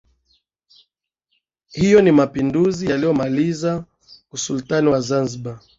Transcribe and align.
Hyo 1.67 2.01
ni 2.01 2.11
mapinduzi 2.11 2.89
yaliyomaliza 2.91 3.85
Usultani 4.31 4.87
wa 4.87 5.01
Zanzibar 5.01 5.59